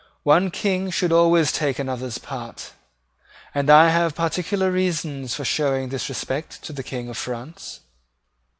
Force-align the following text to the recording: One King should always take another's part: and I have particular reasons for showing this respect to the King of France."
One 0.23 0.49
King 0.49 0.89
should 0.89 1.11
always 1.11 1.51
take 1.51 1.77
another's 1.77 2.17
part: 2.17 2.71
and 3.53 3.69
I 3.69 3.89
have 3.89 4.15
particular 4.15 4.71
reasons 4.71 5.35
for 5.35 5.45
showing 5.45 5.89
this 5.89 6.09
respect 6.09 6.63
to 6.63 6.73
the 6.73 6.81
King 6.81 7.07
of 7.07 7.17
France." 7.17 7.81